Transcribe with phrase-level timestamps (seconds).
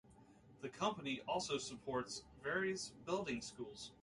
[0.61, 3.91] The Company also supports various building schools.